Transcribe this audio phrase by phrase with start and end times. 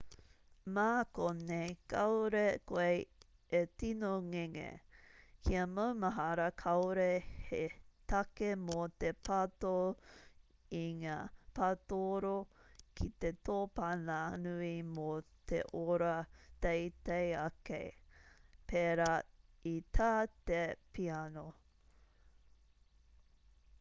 [0.75, 0.83] mā
[1.15, 2.93] konei kāore koe
[3.57, 4.69] e tino ngenge
[5.49, 7.05] kia maumahara kāore
[7.49, 7.59] he
[8.13, 9.73] take mō te pato
[10.79, 11.19] i ngā
[11.59, 12.33] patooro
[13.01, 14.17] ki te tōpana
[14.47, 15.11] nui mō
[15.53, 16.11] te oro
[16.67, 17.83] teitei ake
[18.73, 19.13] pērā
[19.77, 20.11] i tā
[20.51, 20.61] te
[20.99, 21.49] piano